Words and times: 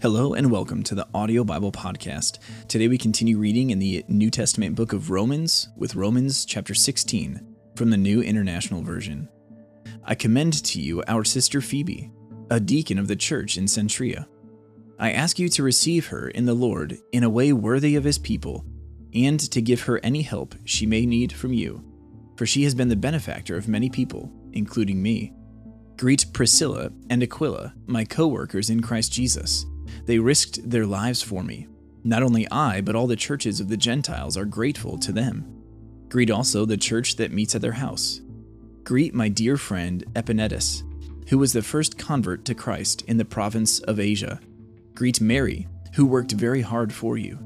Hello 0.00 0.34
and 0.34 0.48
welcome 0.48 0.84
to 0.84 0.94
the 0.94 1.08
Audio 1.12 1.42
Bible 1.42 1.72
Podcast. 1.72 2.38
Today 2.68 2.86
we 2.86 2.96
continue 2.96 3.36
reading 3.36 3.70
in 3.70 3.80
the 3.80 4.04
New 4.06 4.30
Testament 4.30 4.76
book 4.76 4.92
of 4.92 5.10
Romans 5.10 5.70
with 5.76 5.96
Romans 5.96 6.44
chapter 6.44 6.72
16 6.72 7.56
from 7.74 7.90
the 7.90 7.96
New 7.96 8.22
International 8.22 8.80
Version. 8.80 9.28
I 10.04 10.14
commend 10.14 10.62
to 10.66 10.80
you 10.80 11.02
our 11.08 11.24
sister 11.24 11.60
Phoebe, 11.60 12.12
a 12.48 12.60
deacon 12.60 13.00
of 13.00 13.08
the 13.08 13.16
church 13.16 13.58
in 13.58 13.64
Cenchreae. 13.64 14.24
I 15.00 15.10
ask 15.10 15.36
you 15.36 15.48
to 15.48 15.64
receive 15.64 16.06
her 16.06 16.28
in 16.28 16.46
the 16.46 16.54
Lord 16.54 16.96
in 17.10 17.24
a 17.24 17.30
way 17.30 17.52
worthy 17.52 17.96
of 17.96 18.04
his 18.04 18.18
people, 18.18 18.64
and 19.12 19.40
to 19.50 19.60
give 19.60 19.82
her 19.82 19.98
any 20.04 20.22
help 20.22 20.54
she 20.64 20.86
may 20.86 21.06
need 21.06 21.32
from 21.32 21.52
you, 21.52 21.82
for 22.36 22.46
she 22.46 22.62
has 22.62 22.74
been 22.76 22.88
the 22.88 22.94
benefactor 22.94 23.56
of 23.56 23.66
many 23.66 23.90
people, 23.90 24.32
including 24.52 25.02
me. 25.02 25.32
Greet 25.96 26.32
Priscilla 26.32 26.92
and 27.10 27.20
Aquila, 27.20 27.74
my 27.88 28.04
co 28.04 28.28
workers 28.28 28.70
in 28.70 28.80
Christ 28.80 29.12
Jesus 29.12 29.66
they 30.08 30.18
risked 30.18 30.70
their 30.70 30.86
lives 30.86 31.22
for 31.22 31.42
me. 31.42 31.66
Not 32.02 32.22
only 32.22 32.50
I, 32.50 32.80
but 32.80 32.96
all 32.96 33.06
the 33.06 33.14
churches 33.14 33.60
of 33.60 33.68
the 33.68 33.76
Gentiles 33.76 34.38
are 34.38 34.46
grateful 34.46 34.96
to 35.00 35.12
them. 35.12 35.44
Greet 36.08 36.30
also 36.30 36.64
the 36.64 36.78
church 36.78 37.16
that 37.16 37.30
meets 37.30 37.54
at 37.54 37.60
their 37.60 37.72
house. 37.72 38.22
Greet 38.84 39.12
my 39.12 39.28
dear 39.28 39.58
friend 39.58 40.02
Epaenetus, 40.14 40.82
who 41.28 41.36
was 41.36 41.52
the 41.52 41.60
first 41.60 41.98
convert 41.98 42.46
to 42.46 42.54
Christ 42.54 43.02
in 43.02 43.18
the 43.18 43.26
province 43.26 43.80
of 43.80 44.00
Asia. 44.00 44.40
Greet 44.94 45.20
Mary, 45.20 45.68
who 45.94 46.06
worked 46.06 46.32
very 46.32 46.62
hard 46.62 46.90
for 46.90 47.18
you. 47.18 47.38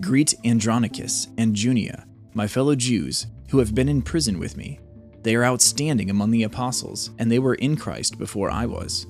Greet 0.00 0.34
Andronicus 0.44 1.28
and 1.38 1.54
Junia, 1.54 2.04
my 2.34 2.48
fellow 2.48 2.74
Jews, 2.74 3.28
who 3.50 3.60
have 3.60 3.76
been 3.76 3.88
in 3.88 4.02
prison 4.02 4.40
with 4.40 4.56
me. 4.56 4.80
They 5.22 5.36
are 5.36 5.44
outstanding 5.44 6.10
among 6.10 6.32
the 6.32 6.42
apostles, 6.42 7.10
and 7.20 7.30
they 7.30 7.38
were 7.38 7.54
in 7.54 7.76
Christ 7.76 8.18
before 8.18 8.50
I 8.50 8.66
was. 8.66 9.06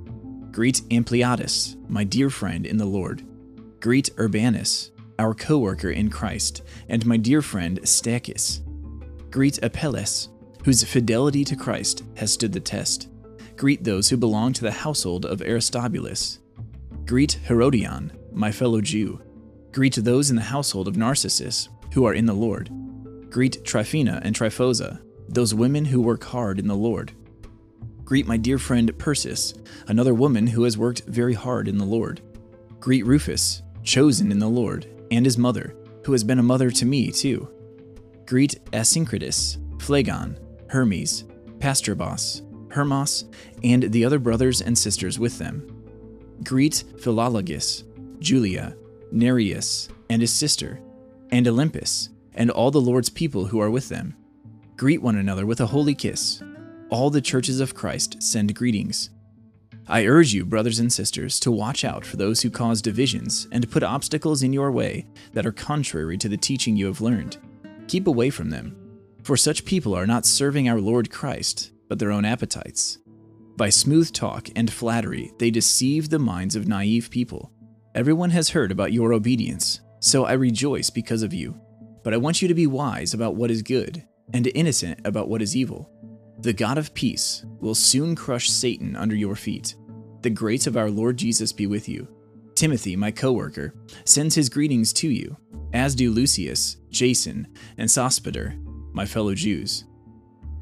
Greet 0.52 0.83
Ampliatus, 0.91 1.77
my 1.88 2.05
dear 2.05 2.29
friend 2.29 2.67
in 2.67 2.77
the 2.77 2.84
Lord. 2.84 3.25
Greet 3.81 4.11
Urbanus, 4.19 4.91
our 5.19 5.33
co 5.33 5.56
worker 5.56 5.89
in 5.89 6.11
Christ, 6.11 6.61
and 6.91 7.06
my 7.06 7.17
dear 7.17 7.41
friend 7.41 7.81
Stachys. 7.84 8.61
Greet 9.31 9.62
Apelles, 9.62 10.28
whose 10.62 10.84
fidelity 10.84 11.42
to 11.47 11.56
Christ 11.56 12.03
has 12.17 12.34
stood 12.34 12.53
the 12.53 12.61
test. 12.61 13.09
Greet 13.56 13.83
those 13.83 14.11
who 14.11 14.19
belong 14.19 14.53
to 14.53 14.62
the 14.62 14.70
household 14.70 15.25
of 15.25 15.41
Aristobulus. 15.41 16.41
Greet 17.06 17.39
Herodion, 17.48 18.12
my 18.31 18.53
fellow 18.53 18.83
Jew. 18.83 19.22
Greet 19.72 19.94
those 19.94 20.28
in 20.28 20.37
the 20.37 20.42
household 20.42 20.87
of 20.87 20.98
Narcissus, 20.98 21.70
who 21.94 22.05
are 22.05 22.12
in 22.12 22.27
the 22.27 22.34
Lord. 22.34 22.69
Greet 23.31 23.64
Tryphena 23.64 24.20
and 24.22 24.37
Tryphosa, 24.37 25.00
those 25.31 25.55
women 25.55 25.87
who 25.87 26.03
work 26.03 26.25
hard 26.25 26.59
in 26.59 26.69
the 26.69 26.77
Lord. 26.77 27.12
Greet 28.05 28.27
my 28.27 28.36
dear 28.36 28.58
friend 28.58 28.97
Persis, 28.98 29.55
another 29.86 30.14
woman 30.14 30.47
who 30.47 30.64
has 30.64 30.77
worked 30.77 31.05
very 31.06 31.34
hard 31.34 31.69
in 31.69 31.78
the 31.78 31.84
Lord. 31.84 32.20
Greet 32.81 33.06
Rufus, 33.06 33.62
chosen 33.84 34.33
in 34.33 34.39
the 34.39 34.48
Lord, 34.48 34.86
and 35.11 35.25
his 35.25 35.39
mother, 35.39 35.77
who 36.05 36.12
has 36.12 36.25
been 36.25 36.39
a 36.39 36.42
mother 36.42 36.70
to 36.70 36.84
me 36.84 37.12
too. 37.12 37.48
Greet 38.27 38.59
Asyncritus, 38.72 39.59
Phlegon, 39.81 40.39
Hermes, 40.69 41.25
Patrobas, 41.59 42.42
Hermas, 42.72 43.25
and 43.62 43.84
the 43.84 44.05
other 44.05 44.19
brothers 44.19 44.62
and 44.62 44.77
sisters 44.77 45.19
with 45.19 45.39
them. 45.39 45.84
Greet 46.42 46.84
Philologus, 46.97 47.84
Julia, 48.19 48.77
Nereus, 49.12 49.89
and 50.11 50.20
his 50.20 50.33
sister, 50.33 50.81
and 51.31 51.47
Olympas, 51.47 52.09
and 52.34 52.50
all 52.50 52.70
the 52.70 52.81
Lord's 52.81 53.11
people 53.11 53.47
who 53.47 53.61
are 53.61 53.70
with 53.70 53.89
them. 53.89 54.16
Greet 54.77 55.03
one 55.03 55.16
another 55.16 55.47
with 55.47 55.61
a 55.61 55.66
holy 55.66 55.94
kiss 55.94 56.42
all 56.92 57.08
the 57.08 57.22
churches 57.22 57.58
of 57.58 57.74
Christ 57.74 58.22
send 58.22 58.54
greetings. 58.54 59.08
I 59.88 60.06
urge 60.06 60.34
you, 60.34 60.44
brothers 60.44 60.78
and 60.78 60.92
sisters, 60.92 61.40
to 61.40 61.50
watch 61.50 61.84
out 61.84 62.04
for 62.04 62.18
those 62.18 62.42
who 62.42 62.50
cause 62.50 62.82
divisions 62.82 63.48
and 63.50 63.70
put 63.70 63.82
obstacles 63.82 64.42
in 64.42 64.52
your 64.52 64.70
way 64.70 65.06
that 65.32 65.46
are 65.46 65.52
contrary 65.52 66.18
to 66.18 66.28
the 66.28 66.36
teaching 66.36 66.76
you 66.76 66.86
have 66.86 67.00
learned. 67.00 67.38
Keep 67.88 68.06
away 68.06 68.28
from 68.28 68.50
them, 68.50 68.76
for 69.22 69.38
such 69.38 69.64
people 69.64 69.94
are 69.94 70.06
not 70.06 70.26
serving 70.26 70.69
our 70.69 70.81
Lord 70.81 71.10
Christ, 71.10 71.72
but 71.88 71.98
their 71.98 72.12
own 72.12 72.26
appetites. 72.26 72.98
By 73.56 73.70
smooth 73.70 74.12
talk 74.12 74.50
and 74.54 74.70
flattery, 74.70 75.32
they 75.38 75.50
deceive 75.50 76.10
the 76.10 76.19
minds 76.19 76.54
of 76.54 76.69
naive 76.69 77.10
people. 77.10 77.50
Everyone 77.94 78.31
has 78.31 78.50
heard 78.50 78.70
about 78.70 78.92
your 78.92 79.14
obedience, 79.14 79.81
so 80.00 80.26
I 80.26 80.32
rejoice 80.34 80.91
because 80.91 81.22
of 81.22 81.32
you. 81.32 81.58
But 82.04 82.12
I 82.12 82.19
want 82.19 82.42
you 82.42 82.48
to 82.48 82.54
be 82.54 82.66
wise 82.66 83.14
about 83.14 83.34
what 83.34 83.50
is 83.50 83.62
good, 83.62 84.06
and 84.34 84.47
innocent 84.54 85.00
about 85.04 85.28
what 85.28 85.42
is 85.42 85.56
evil. 85.56 85.91
The 86.42 86.53
God 86.53 86.76
of 86.76 86.92
peace 86.92 87.44
will 87.60 87.76
soon 87.76 88.16
crush 88.16 88.50
Satan 88.50 88.97
under 88.97 89.14
your 89.14 89.36
feet. 89.36 89.76
The 90.22 90.30
grace 90.30 90.66
of 90.66 90.76
our 90.76 90.91
Lord 90.91 91.16
Jesus 91.16 91.53
be 91.53 91.69
with 91.69 91.88
you. 91.88 92.08
Timothy, 92.56 92.97
my 92.97 93.12
co 93.12 93.30
worker, 93.30 93.76
sends 94.04 94.34
his 94.34 94.48
greetings 94.48 94.92
to 94.94 95.08
you, 95.08 95.36
as 95.72 95.94
do 95.94 96.10
Lucius, 96.10 96.78
Jason, 96.91 97.47
and 97.78 97.88
Sosipater, 97.88 98.60
my 98.92 99.06
fellow 99.06 99.36
Jews. 99.36 99.84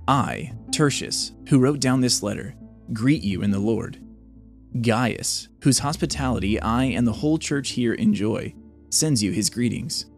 I, 0.06 0.52
Tertius, 0.70 1.32
who 1.48 1.58
wrote 1.58 1.80
down 1.80 2.02
this 2.02 2.22
letter, 2.22 2.54
greet 2.92 3.22
you 3.22 3.40
in 3.40 3.50
the 3.50 3.58
Lord. 3.58 3.98
Gaius, 4.82 5.48
whose 5.62 5.78
hospitality 5.78 6.60
I 6.60 6.84
and 6.84 7.06
the 7.06 7.12
whole 7.12 7.38
church 7.38 7.70
here 7.70 7.94
enjoy, 7.94 8.54
sends 8.90 9.22
you 9.22 9.32
his 9.32 9.48
greetings. 9.48 10.09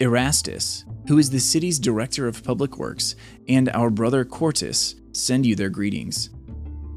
Erastus, 0.00 0.84
who 1.06 1.18
is 1.18 1.30
the 1.30 1.38
city's 1.38 1.78
director 1.78 2.26
of 2.26 2.42
public 2.42 2.78
works, 2.78 3.14
and 3.48 3.68
our 3.70 3.90
brother 3.90 4.24
Quartus 4.24 4.96
send 5.12 5.46
you 5.46 5.54
their 5.54 5.70
greetings. 5.70 6.30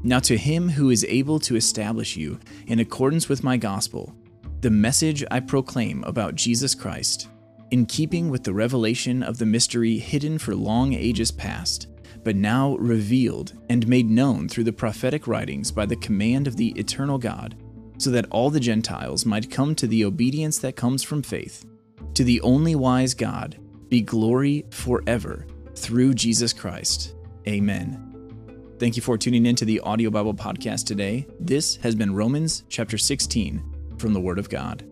Now, 0.02 0.18
to 0.20 0.36
him 0.36 0.68
who 0.68 0.90
is 0.90 1.04
able 1.04 1.38
to 1.40 1.56
establish 1.56 2.16
you 2.16 2.38
in 2.66 2.80
accordance 2.80 3.28
with 3.28 3.44
my 3.44 3.56
gospel, 3.56 4.14
the 4.60 4.70
message 4.70 5.24
I 5.30 5.40
proclaim 5.40 6.02
about 6.04 6.34
Jesus 6.34 6.74
Christ, 6.74 7.28
in 7.70 7.86
keeping 7.86 8.30
with 8.30 8.44
the 8.44 8.54
revelation 8.54 9.22
of 9.22 9.38
the 9.38 9.46
mystery 9.46 9.98
hidden 9.98 10.38
for 10.38 10.54
long 10.54 10.94
ages 10.94 11.30
past, 11.30 11.86
but 12.24 12.34
now 12.34 12.76
revealed 12.76 13.52
and 13.68 13.86
made 13.86 14.10
known 14.10 14.48
through 14.48 14.64
the 14.64 14.72
prophetic 14.72 15.26
writings 15.26 15.70
by 15.70 15.86
the 15.86 15.96
command 15.96 16.46
of 16.48 16.56
the 16.56 16.70
eternal 16.78 17.18
God, 17.18 17.56
so 17.98 18.10
that 18.10 18.26
all 18.30 18.50
the 18.50 18.60
Gentiles 18.60 19.26
might 19.26 19.50
come 19.50 19.74
to 19.76 19.86
the 19.86 20.04
obedience 20.04 20.58
that 20.58 20.76
comes 20.76 21.02
from 21.02 21.22
faith. 21.22 21.64
To 22.18 22.24
the 22.24 22.40
only 22.40 22.74
wise 22.74 23.14
God, 23.14 23.60
be 23.88 24.00
glory 24.00 24.66
forever 24.70 25.46
through 25.76 26.14
Jesus 26.14 26.52
Christ. 26.52 27.14
Amen. 27.46 28.74
Thank 28.80 28.96
you 28.96 29.02
for 29.02 29.16
tuning 29.16 29.46
in 29.46 29.54
to 29.54 29.64
the 29.64 29.78
Audio 29.78 30.10
Bible 30.10 30.34
Podcast 30.34 30.84
today. 30.84 31.28
This 31.38 31.76
has 31.76 31.94
been 31.94 32.12
Romans 32.12 32.64
chapter 32.68 32.98
16 32.98 33.62
from 33.98 34.14
the 34.14 34.20
Word 34.20 34.40
of 34.40 34.48
God. 34.48 34.84